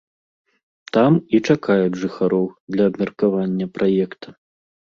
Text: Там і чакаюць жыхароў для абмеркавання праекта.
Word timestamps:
Там 0.97 1.19
і 1.37 1.41
чакаюць 1.53 1.99
жыхароў 2.05 2.49
для 2.77 2.83
абмеркавання 2.93 3.65
праекта. 3.77 4.27